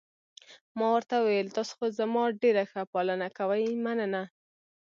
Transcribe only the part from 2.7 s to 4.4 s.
ښه پالنه کوئ، مننه.